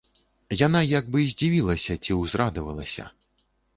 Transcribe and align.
Яна 0.61 0.79
як 0.99 1.11
бы 1.15 1.19
здзівілася 1.33 1.99
ці 2.07 2.17
ўзрадавалася. 2.23 3.05